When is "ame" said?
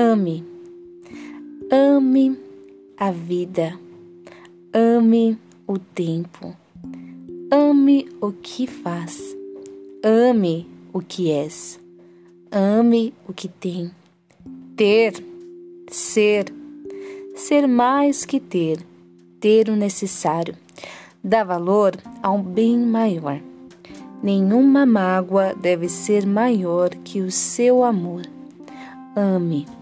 0.00-0.44, 1.72-2.38, 4.72-5.36, 7.50-8.08, 10.04-10.68, 12.52-13.12, 29.16-29.77